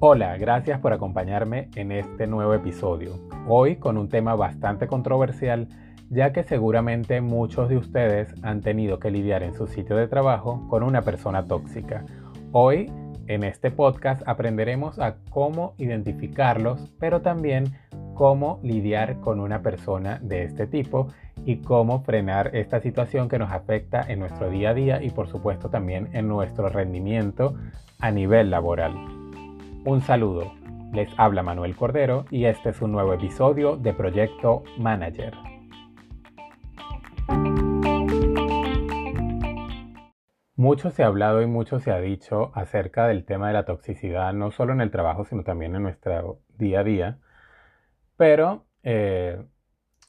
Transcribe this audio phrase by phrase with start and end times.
[0.00, 3.18] Hola, gracias por acompañarme en este nuevo episodio.
[3.48, 5.66] Hoy con un tema bastante controversial,
[6.08, 10.64] ya que seguramente muchos de ustedes han tenido que lidiar en su sitio de trabajo
[10.70, 12.04] con una persona tóxica.
[12.52, 12.92] Hoy
[13.26, 17.64] en este podcast aprenderemos a cómo identificarlos, pero también
[18.14, 21.08] cómo lidiar con una persona de este tipo
[21.44, 25.26] y cómo frenar esta situación que nos afecta en nuestro día a día y por
[25.26, 27.56] supuesto también en nuestro rendimiento
[27.98, 29.17] a nivel laboral.
[29.84, 30.52] Un saludo,
[30.92, 35.32] les habla Manuel Cordero y este es un nuevo episodio de Proyecto Manager.
[40.56, 44.32] Mucho se ha hablado y mucho se ha dicho acerca del tema de la toxicidad,
[44.34, 47.18] no solo en el trabajo, sino también en nuestro día a día.
[48.16, 49.40] Pero eh,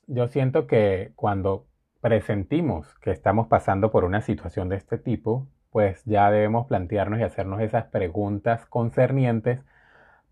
[0.08, 1.67] yo siento que cuando
[2.02, 7.23] presentimos que estamos pasando por una situación de este tipo, pues ya debemos plantearnos y
[7.23, 9.64] hacernos esas preguntas concernientes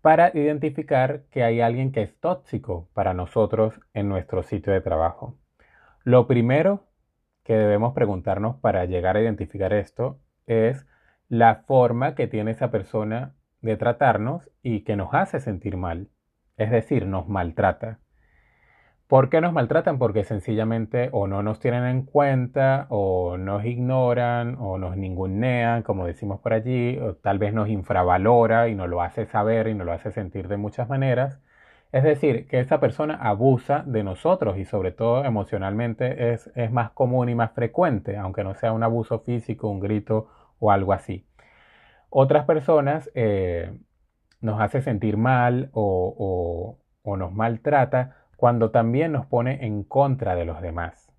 [0.00, 5.36] para identificar que hay alguien que es tóxico para nosotros en nuestro sitio de trabajo.
[6.04, 6.86] Lo primero
[7.44, 10.86] que debemos preguntarnos para llegar a identificar esto es
[11.28, 16.08] la forma que tiene esa persona de tratarnos y que nos hace sentir mal,
[16.56, 18.00] es decir, nos maltrata.
[19.08, 19.98] ¿Por qué nos maltratan?
[19.98, 26.04] Porque sencillamente o no nos tienen en cuenta, o nos ignoran, o nos ningunean, como
[26.06, 29.86] decimos por allí, o tal vez nos infravalora y nos lo hace saber y nos
[29.86, 31.40] lo hace sentir de muchas maneras.
[31.90, 36.90] Es decir, que esa persona abusa de nosotros y sobre todo emocionalmente es, es más
[36.90, 40.28] común y más frecuente, aunque no sea un abuso físico, un grito
[40.58, 41.26] o algo así.
[42.10, 43.72] Otras personas eh,
[44.42, 50.36] nos hace sentir mal o, o, o nos maltrata cuando también nos pone en contra
[50.36, 51.12] de los demás.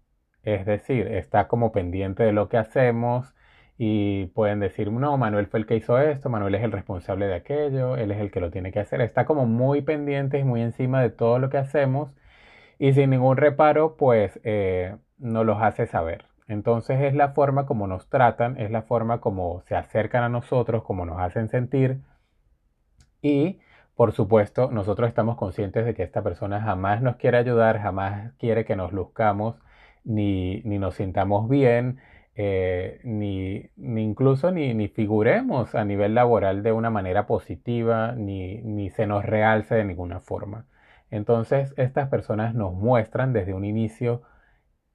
[0.43, 3.35] Es decir, está como pendiente de lo que hacemos
[3.77, 7.35] y pueden decir, no, Manuel fue el que hizo esto, Manuel es el responsable de
[7.35, 9.01] aquello, él es el que lo tiene que hacer.
[9.01, 12.15] Está como muy pendiente y muy encima de todo lo que hacemos
[12.79, 16.23] y sin ningún reparo, pues eh, nos los hace saber.
[16.47, 20.83] Entonces es la forma como nos tratan, es la forma como se acercan a nosotros,
[20.83, 21.99] como nos hacen sentir
[23.21, 23.59] y
[23.99, 28.63] por supuesto, nosotros estamos conscientes de que esta persona jamás nos quiere ayudar, jamás quiere
[28.63, 29.57] que nos luzcamos,
[30.05, 31.99] ni, nos sintamos bien,
[32.33, 39.05] eh, ni, incluso ni, figuremos a nivel laboral de una manera positiva, ni, ni se
[39.05, 40.65] nos realce de ninguna forma.
[41.11, 44.21] Entonces, estas personas nos muestran desde un inicio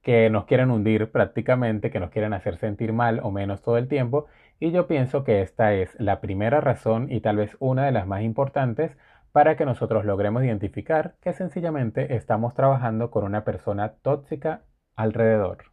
[0.01, 3.87] que nos quieren hundir prácticamente, que nos quieren hacer sentir mal o menos todo el
[3.87, 4.29] tiempo
[4.61, 8.07] y yo pienso que esta es la primera razón y tal vez una de las
[8.07, 8.97] más importantes
[9.33, 14.63] para que nosotros logremos identificar que sencillamente estamos trabajando con una persona tóxica
[14.95, 15.65] alrededor.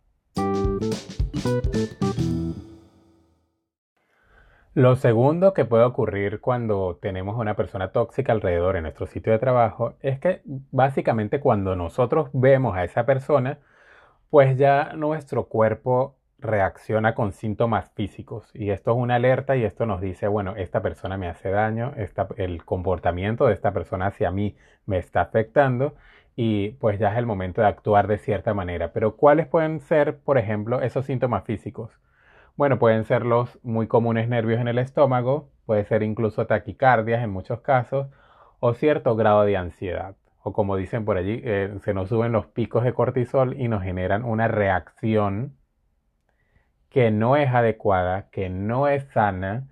[4.74, 9.40] Lo segundo que puede ocurrir cuando tenemos una persona tóxica alrededor en nuestro sitio de
[9.40, 13.59] trabajo es que básicamente cuando nosotros vemos a esa persona,
[14.30, 19.85] pues ya nuestro cuerpo reacciona con síntomas físicos y esto es una alerta y esto
[19.85, 21.94] nos dice, bueno, esta persona me hace daño,
[22.38, 25.96] el comportamiento de esta persona hacia mí me está afectando
[26.35, 28.94] y pues ya es el momento de actuar de cierta manera.
[28.94, 31.91] Pero ¿cuáles pueden ser, por ejemplo, esos síntomas físicos?
[32.56, 37.30] Bueno, pueden ser los muy comunes nervios en el estómago, puede ser incluso taquicardias en
[37.30, 38.07] muchos casos
[38.59, 40.16] o cierto grado de ansiedad.
[40.44, 43.84] O como dicen por allí, eh, se nos suben los picos de cortisol y nos
[43.84, 45.56] generan una reacción
[46.91, 49.68] que no es adecuada, que no es sana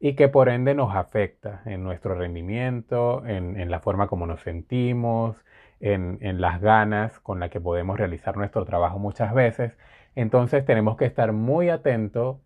[0.00, 5.44] y que por ende nos afecta en nuestro rendimiento, en, la forma como nos sentimos,
[5.80, 9.76] en, en, las ganas con las que podemos realizar nuestro trabajo muchas veces.
[10.14, 12.38] Entonces tenemos que estar muy atentos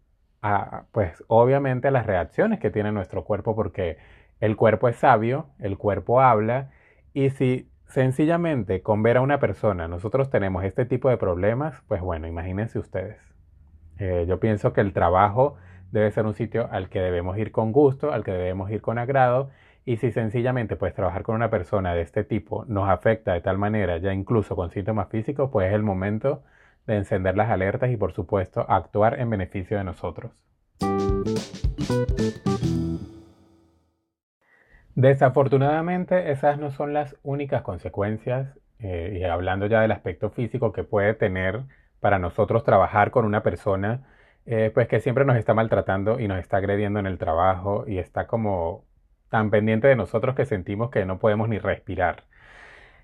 [0.43, 3.99] a, pues obviamente a las reacciones que tiene nuestro cuerpo porque
[4.41, 6.71] el cuerpo es sabio, el cuerpo habla
[7.15, 12.01] y si sencillamente con ver a una persona nosotros tenemos este tipo de problemas, pues
[12.03, 13.32] bueno, imagínense ustedes.
[13.99, 15.57] Eh, yo pienso que el trabajo
[15.91, 18.99] debe ser un sitio al que debemos ir con gusto, al que debemos ir con
[18.99, 19.51] agrado.
[19.85, 23.59] Y si sencillamente pues trabajar con una persona de este tipo nos afecta de tal
[23.59, 26.43] manera, ya incluso con síntomas físicos, pues es el momento
[26.87, 30.33] de encender las alertas y por supuesto actuar en beneficio de nosotros.
[34.95, 40.85] Desafortunadamente esas no son las únicas consecuencias, eh, y hablando ya del aspecto físico que
[40.85, 41.63] puede tener
[42.03, 44.05] para nosotros trabajar con una persona
[44.47, 47.99] eh, pues que siempre nos está maltratando y nos está agrediendo en el trabajo y
[47.99, 48.87] está como
[49.31, 52.25] tan pendiente de nosotros que sentimos que no podemos ni respirar.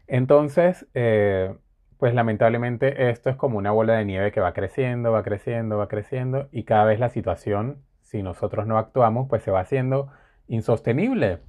[0.07, 1.55] Entonces, eh,
[1.99, 5.89] pues lamentablemente esto es como una bola de nieve que va creciendo, va creciendo, va
[5.89, 10.11] creciendo y cada vez la situación, si nosotros no actuamos, pues se va haciendo
[10.49, 11.41] insostenible.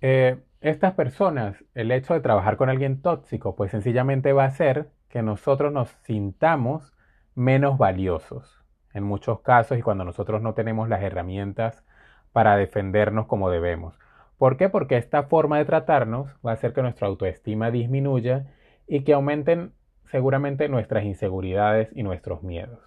[0.00, 4.90] eh, estas personas, el hecho de trabajar con alguien tóxico, pues sencillamente va a hacer
[5.12, 6.94] que nosotros nos sintamos
[7.34, 8.64] menos valiosos
[8.94, 11.84] en muchos casos y cuando nosotros no tenemos las herramientas
[12.32, 13.98] para defendernos como debemos.
[14.38, 14.70] ¿Por qué?
[14.70, 18.46] Porque esta forma de tratarnos va a hacer que nuestra autoestima disminuya
[18.86, 19.74] y que aumenten
[20.06, 22.80] seguramente nuestras inseguridades y nuestros miedos.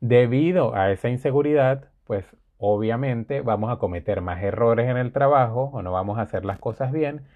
[0.00, 2.24] Debido a esa inseguridad, pues
[2.56, 6.58] obviamente vamos a cometer más errores en el trabajo o no vamos a hacer las
[6.58, 7.26] cosas bien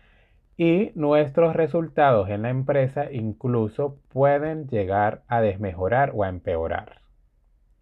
[0.57, 7.01] y nuestros resultados en la empresa incluso pueden llegar a desmejorar o a empeorar.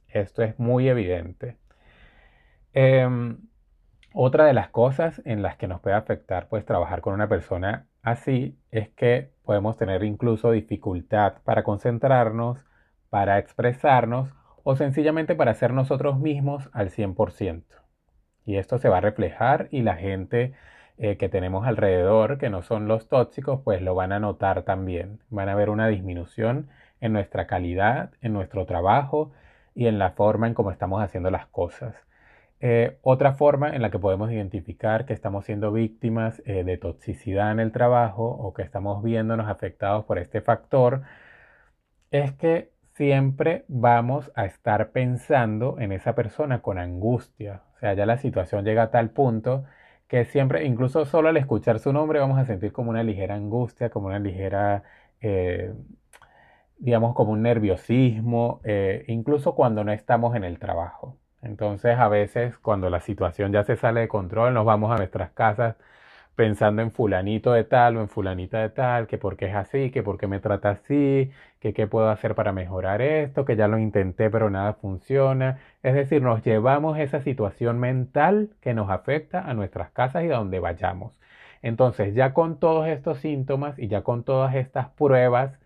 [0.08, 1.56] Esto es muy evidente.
[2.72, 3.38] Em,
[4.14, 7.86] otra de las cosas en las que nos puede afectar pues trabajar con una persona
[8.02, 12.64] así es que podemos tener incluso dificultad para concentrarnos,
[13.10, 14.30] para expresarnos
[14.64, 17.64] o sencillamente para ser nosotros mismos al 100%.
[18.44, 20.54] Y esto se va a reflejar y la gente
[20.98, 25.20] eh, que tenemos alrededor, que no son los tóxicos, pues lo van a notar también.
[25.30, 26.68] Van a ver una disminución
[27.00, 29.32] en nuestra calidad, en nuestro trabajo
[29.74, 31.94] y en la forma en cómo estamos haciendo las cosas.
[32.60, 37.50] Eh, otra forma en la que podemos identificar que estamos siendo víctimas eh, de toxicidad
[37.50, 41.02] en el trabajo o que estamos viéndonos afectados por este factor
[42.12, 47.62] es que siempre vamos a estar pensando en esa persona con angustia.
[47.74, 49.64] O sea, ya la situación llega a tal punto
[50.12, 53.88] que siempre, incluso solo al escuchar su nombre, vamos a sentir como una ligera angustia,
[53.88, 54.82] como una ligera,
[55.22, 55.72] eh,
[56.76, 61.16] digamos, como un nerviosismo, eh, incluso cuando no estamos en el trabajo.
[61.40, 65.30] Entonces, a veces, cuando la situación ya se sale de control, nos vamos a nuestras
[65.30, 65.76] casas
[66.34, 69.90] pensando en fulanito de tal o en fulanita de tal, que por qué es así,
[69.90, 71.30] que por qué me trata así,
[71.60, 75.58] que qué puedo hacer para mejorar esto, que ya lo intenté pero nada funciona.
[75.82, 80.36] Es decir, nos llevamos esa situación mental que nos afecta a nuestras casas y a
[80.36, 81.18] donde vayamos.
[81.62, 85.58] Entonces, ya con todos estos síntomas y ya con todas estas pruebas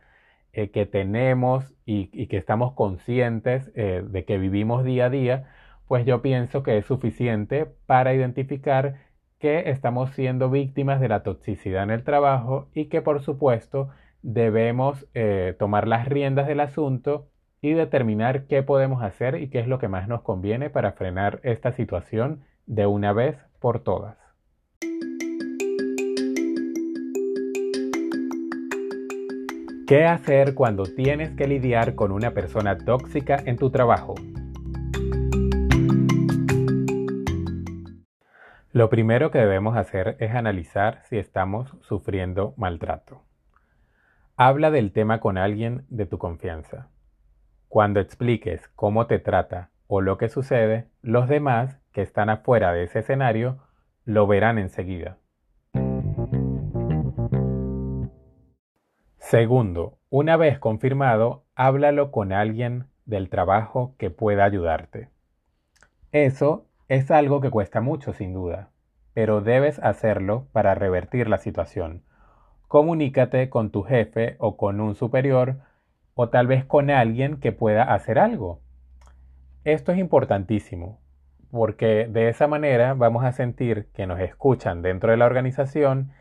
[0.53, 5.45] eh, que tenemos y, que estamos conscientes eh, de que vivimos día a día,
[5.89, 8.97] pues yo pienso que es suficiente para identificar
[9.39, 13.91] que estamos siendo víctimas de la toxicidad en el trabajo y que por supuesto
[14.23, 17.29] debemos eh, tomar las riendas del asunto
[17.61, 21.41] y determinar qué podemos hacer y qué es lo que más nos conviene para frenar
[21.43, 24.17] esta situación de una vez por todas.
[29.87, 34.17] ¿Qué hacer cuando tienes que lidiar con una persona tóxica en tu trabajo?
[38.77, 43.23] Lo primero que debemos hacer es analizar si estamos sufriendo maltrato.
[44.37, 46.91] Habla del tema con alguien de tu confianza.
[47.69, 52.83] Cuando expliques cómo te trata o lo que sucede, los demás que están afuera de
[52.83, 53.63] ese escenario
[54.05, 55.17] lo verán enseguida.
[59.17, 65.09] Segundo, una vez confirmado, háblalo con alguien del trabajo que pueda ayudarte.
[66.13, 68.71] Eso es algo que cuesta mucho, sin duda,
[69.15, 72.03] pero debes hacerlo para revertir la situación.
[72.69, 75.57] Comunícate con tu jefe o con un superior
[76.15, 78.61] o tal vez con alguien que pueda hacer algo.
[79.65, 81.01] Esto es importantísimo
[81.51, 86.13] porque de esa manera vamos a sentir que nos escuchan dentro de la organización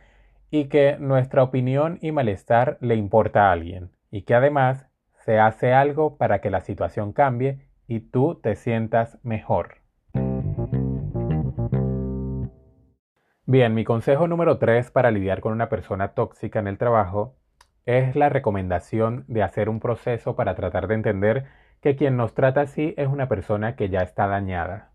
[0.50, 4.88] y que nuestra opinión y malestar le importa a alguien y que además
[5.26, 9.85] se hace algo para que la situación cambie y tú te sientas mejor.
[13.48, 17.36] Bien, mi consejo número 3 para lidiar con una persona tóxica en el trabajo
[17.86, 21.46] es la recomendación de hacer un proceso para tratar de entender
[21.80, 24.90] que quien nos trata así es una persona que ya está dañada.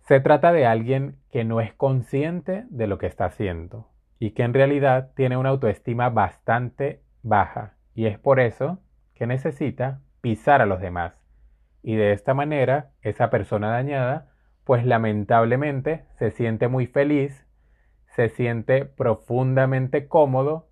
[0.00, 4.44] Se trata de alguien que no es consciente de lo que está haciendo y que
[4.44, 8.78] en realidad tiene una autoestima bastante baja y es por eso
[9.14, 11.12] que necesita pisar a los demás.
[11.82, 14.31] Y de esta manera, esa persona dañada
[14.64, 17.46] pues lamentablemente se siente muy feliz,
[18.06, 20.68] se siente profundamente cómodo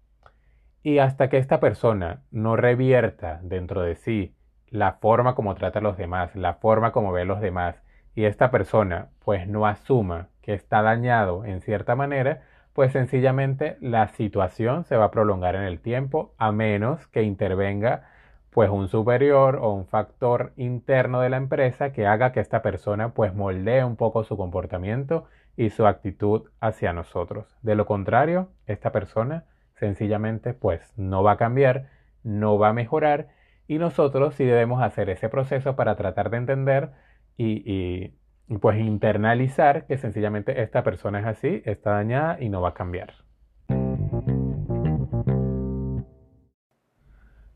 [0.83, 4.37] y hasta que esta persona no revierta dentro de sí
[4.69, 7.83] la forma como trata a los demás, la forma como ve a los demás
[8.15, 12.43] y esta persona pues no asuma que está dañado en cierta manera,
[12.73, 18.09] pues sencillamente la situación se va a prolongar en el tiempo a menos que intervenga
[18.51, 23.15] pues un superior o un factor interno de la empresa que haga que esta persona
[23.15, 25.27] pues moldee un poco su comportamiento
[25.57, 27.57] y su actitud hacia nosotros.
[27.63, 31.89] De lo contrario, esta persona sencillamente pues no va a cambiar,
[32.23, 33.29] no va a mejorar
[33.69, 36.91] y nosotros sí debemos hacer ese proceso para tratar de entender
[37.37, 38.15] y,
[38.61, 43.15] pues internalizar que sencillamente esta persona es así, está dañada y no va a cambiar.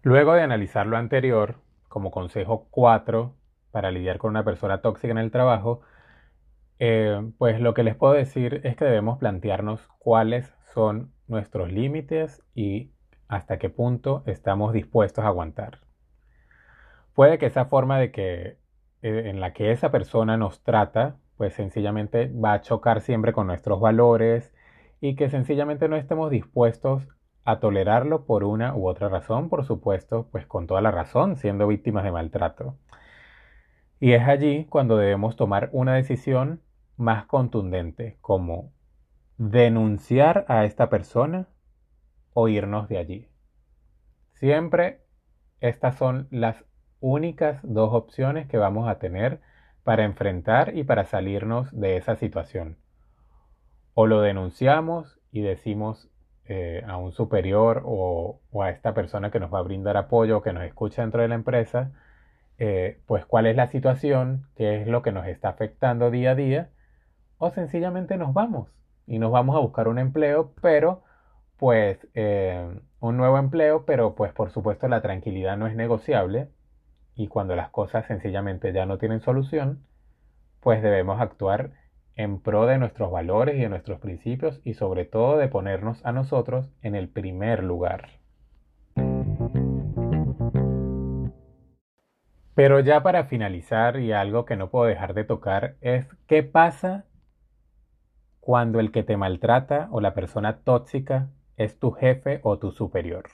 [0.04, 1.54] Luego de analizar lo anterior,
[1.88, 3.34] como consejo 4
[3.70, 5.80] para lidiar con una persona tóxica en el trabajo,
[6.78, 12.42] eh, pues lo que les puedo decir es que debemos plantearnos cuáles son nuestros límites
[12.54, 12.90] y
[13.28, 15.78] hasta qué punto estamos dispuestos a aguantar.
[17.14, 18.58] Puede que esa forma de que
[19.00, 23.46] eh, en la que esa persona nos trata, pues sencillamente va a chocar siempre con
[23.46, 24.52] nuestros valores
[25.00, 27.08] y que sencillamente no estemos dispuestos
[27.44, 31.66] a tolerarlo por una u otra razón, por supuesto, pues con toda la razón, siendo
[31.66, 32.76] víctimas de maltrato.
[34.00, 36.62] Y es allí cuando debemos tomar una decisión
[36.96, 38.72] más contundente, como
[39.36, 41.48] denunciar a esta persona
[42.32, 43.28] o irnos de allí.
[44.32, 45.00] Siempre
[45.60, 46.64] estas son las
[47.00, 49.40] únicas dos opciones que vamos a tener
[49.82, 52.78] para enfrentar y para salirnos de esa situación.
[53.94, 56.10] O lo denunciamos y decimos
[56.46, 60.42] eh, a un superior o, a esta persona que nos va a brindar apoyo o
[60.42, 61.92] que nos escucha dentro de la empresa,
[62.58, 66.34] eh, pues cuál es la situación, qué es lo que nos está afectando día a
[66.34, 66.70] día,
[67.38, 68.68] o sencillamente nos vamos
[69.06, 71.02] y nos vamos a buscar un empleo, pero
[71.56, 76.48] pues eh, un nuevo empleo, pero pues por supuesto la tranquilidad no es negociable
[77.14, 79.84] y cuando las cosas sencillamente ya no tienen solución,
[80.60, 81.72] pues debemos actuar
[82.16, 86.12] en pro de nuestros valores y de nuestros principios y sobre todo de ponernos a
[86.12, 88.08] nosotros en el primer lugar.
[92.54, 97.04] Pero ya para finalizar y algo que no puedo dejar de tocar es qué pasa
[98.40, 103.24] cuando el que te maltrata o la persona tóxica es tu jefe o tu superior.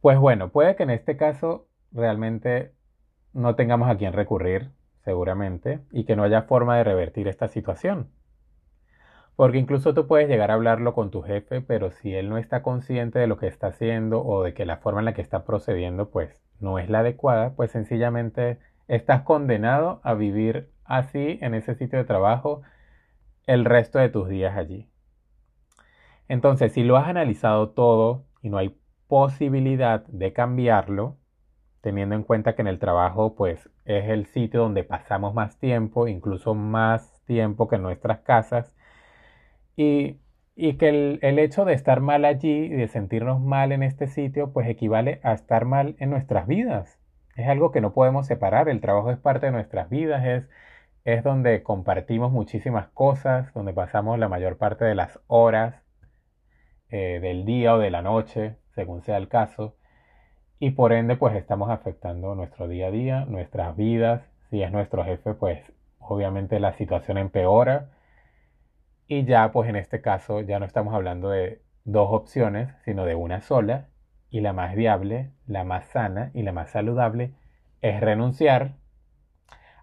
[0.00, 2.72] Pues bueno, puede que en este caso realmente
[3.32, 4.70] no tengamos a quién recurrir,
[5.04, 8.08] seguramente, y que no haya forma de revertir esta situación.
[9.36, 12.62] Porque incluso tú puedes llegar a hablarlo con tu jefe, pero si él no está
[12.62, 15.44] consciente de lo que está haciendo o de que la forma en la que está
[15.44, 21.74] procediendo pues no es la adecuada, pues sencillamente estás condenado a vivir así en ese
[21.74, 22.62] sitio de trabajo
[23.46, 24.88] el resto de tus días allí.
[26.28, 31.18] Entonces, si lo has analizado todo y no hay posibilidad de cambiarlo,
[31.84, 36.08] teniendo en cuenta que en el trabajo pues es el sitio donde pasamos más tiempo,
[36.08, 38.74] incluso más tiempo que en nuestras casas,
[39.76, 40.18] y,
[40.56, 44.52] que el, el, hecho de estar mal allí y de sentirnos mal en este sitio
[44.52, 46.98] pues equivale a estar mal en nuestras vidas.
[47.36, 50.48] Es algo que no podemos separar, el trabajo es parte de nuestras vidas, es,
[51.04, 55.82] es donde compartimos muchísimas cosas, donde pasamos la mayor parte de las horas
[56.90, 59.76] eh, del día o de la noche, según sea el caso
[60.64, 64.22] y por ende pues estamos afectando nuestro día a día, nuestras vidas.
[64.48, 65.60] Si es nuestro jefe pues
[65.98, 67.90] obviamente la situación empeora
[69.06, 73.14] y ya pues en este caso ya no estamos hablando de dos opciones sino de
[73.14, 73.88] una sola
[74.30, 77.34] y la más viable, la más sana y la más saludable
[77.82, 78.76] es renunciar.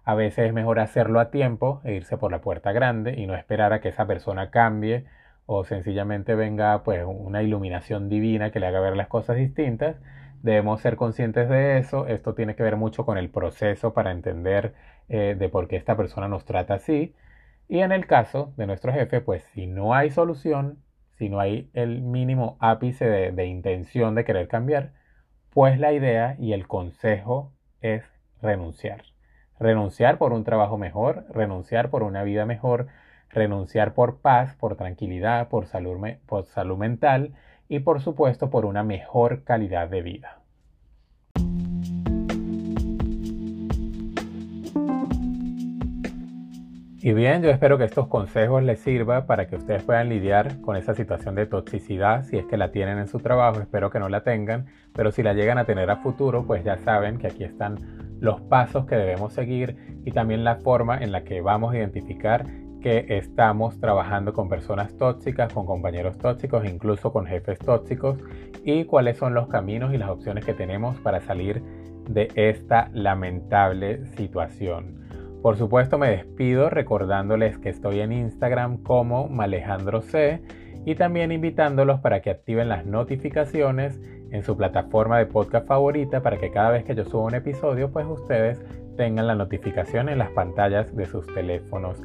[0.02, 3.36] A veces es mejor hacerlo a tiempo e irse por la puerta grande y no
[3.36, 5.04] esperar a que esa persona cambie
[5.46, 9.94] o sencillamente venga pues una iluminación divina que le haga ver las cosas distintas
[10.42, 12.06] Debemos ser conscientes de eso.
[12.08, 14.74] Esto tiene que ver mucho con el proceso para entender
[15.08, 17.14] eh, de por qué esta persona nos trata así.
[17.68, 20.78] Y en el caso de nuestro jefe, pues si no hay solución,
[21.16, 24.92] si no hay el mínimo ápice de, de intención de querer cambiar,
[25.50, 28.02] pues la idea y el consejo es
[28.42, 29.02] renunciar.
[29.60, 32.88] Renunciar por un trabajo mejor, renunciar por una vida mejor,
[33.30, 37.32] renunciar por paz, por tranquilidad, por salud, por salud mental
[37.72, 40.42] y por supuesto por una mejor calidad de vida.
[47.00, 50.76] Y bien, yo espero que estos consejos les sirvan para que ustedes puedan lidiar con
[50.76, 54.10] esa situación de toxicidad, si es que la tienen en su trabajo, espero que no
[54.10, 57.42] la tengan, pero si la llegan a tener a futuro, pues ya saben que aquí
[57.42, 57.78] están
[58.20, 62.44] los pasos que debemos seguir y también la forma en la que vamos a identificar
[62.82, 68.18] que estamos trabajando con personas tóxicas, con compañeros tóxicos, incluso con jefes tóxicos
[68.64, 71.62] y cuáles son los caminos y las opciones que tenemos para salir
[72.10, 75.00] de esta lamentable situación.
[75.42, 80.42] Por supuesto me despido recordándoles que estoy en Instagram como Malejandro C
[80.84, 86.38] y también invitándolos para que activen las notificaciones en su plataforma de podcast favorita para
[86.38, 88.60] que cada vez que yo suba un episodio pues ustedes
[88.96, 92.02] tengan la notificación en las pantallas de sus teléfonos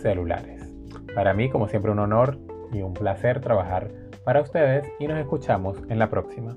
[0.00, 0.72] celulares.
[1.14, 2.38] Para mí, como siempre, un honor
[2.72, 3.90] y un placer trabajar
[4.24, 6.56] para ustedes y nos escuchamos en la próxima.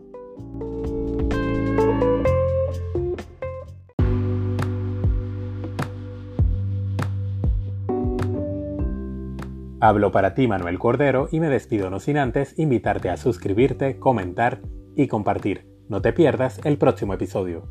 [9.83, 14.61] Hablo para ti Manuel Cordero y me despido no sin antes invitarte a suscribirte, comentar
[14.95, 15.65] y compartir.
[15.89, 17.63] No te pierdas el próximo episodio.